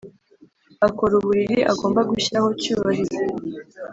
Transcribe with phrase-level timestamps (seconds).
[0.87, 3.17] akora uburiri agomba gushyiraho cyubahiro